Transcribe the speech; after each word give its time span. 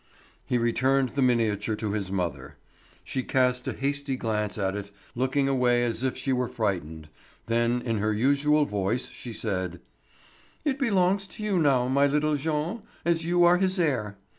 He 0.47 0.57
returned 0.57 1.09
the 1.09 1.21
miniature 1.21 1.75
to 1.75 1.91
his 1.91 2.11
mother. 2.11 2.57
She 3.03 3.21
cast 3.21 3.67
a 3.67 3.73
hasty 3.73 4.15
glance 4.15 4.57
at 4.57 4.75
it, 4.75 4.89
looking 5.13 5.47
away 5.47 5.83
as 5.83 6.03
if 6.03 6.17
she 6.17 6.33
were 6.33 6.47
frightened; 6.47 7.07
then 7.45 7.83
in 7.83 7.99
her 7.99 8.11
usual 8.11 8.65
voice 8.65 9.09
she 9.11 9.31
said: 9.31 9.79
"It 10.65 10.79
belongs 10.79 11.27
to 11.27 11.43
you 11.43 11.59
now, 11.59 11.87
my 11.87 12.07
little 12.07 12.35
Jean, 12.35 12.81
as 13.05 13.25
you 13.25 13.43
are 13.43 13.57
his 13.57 13.79
heir. 13.79 14.17